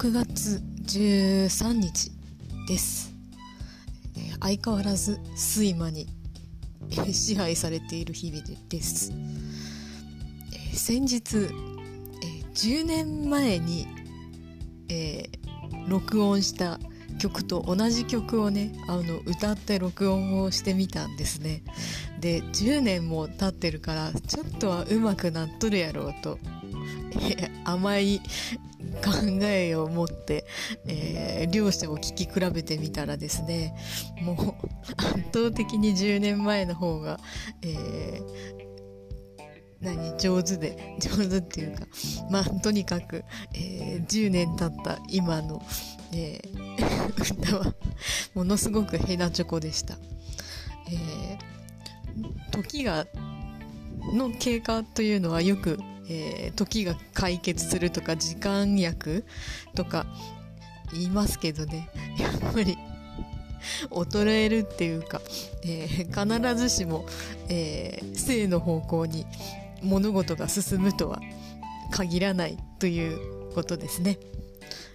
[0.00, 0.62] 6月
[0.98, 2.10] 13日
[2.66, 3.12] です、
[4.16, 6.06] えー、相変わらず睡魔に、
[6.90, 11.48] えー、支配されている日々です、えー、先日、え
[12.54, 13.88] 10年前に、
[14.88, 15.28] え
[15.86, 16.78] 録音した
[17.18, 21.62] 曲と同じ曲をねあの歌って録音をしてみたんですね。
[22.20, 26.38] で10年も経ってるからちょっとは上手くなっとるやろうと
[27.64, 28.20] 甘い
[29.04, 30.44] 考えを持って、
[30.86, 33.74] えー、両者を聞き比べてみたらですね
[34.22, 34.36] もう
[34.96, 37.18] 圧倒的に10年前の方が、
[37.62, 38.60] えー
[39.80, 41.86] 何上手で上手っていうか
[42.30, 45.62] まあとにかく、えー、10年経った今の、
[46.12, 47.74] えー、歌は
[48.34, 49.94] ものすごくヘナチョコでした、
[50.90, 53.06] えー、時が
[54.12, 55.78] の経過というのはよく
[56.10, 59.24] えー、時が解決するとか時間薬
[59.76, 60.06] とか
[60.92, 62.76] 言いますけどね やっぱり
[63.90, 65.20] 衰えるっていうか、
[65.62, 67.06] えー、必ずしも、
[67.48, 69.24] えー、正の方向に
[69.82, 71.20] 物事が進むとは
[71.92, 74.18] 限らないということですね。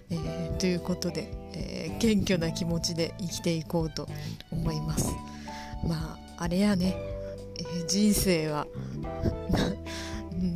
[0.08, 4.08] えー、ということで、えー、謙虚な気持ちで生きていこうと
[4.50, 5.12] 思います。
[5.84, 6.96] まああれやね、
[7.58, 8.66] えー、人生は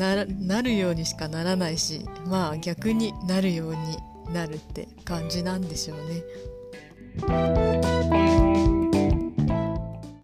[0.00, 3.98] ななるようにしかならないしまあ逆になるように
[4.32, 5.98] なるって感じなんでしょう
[7.28, 7.59] ね。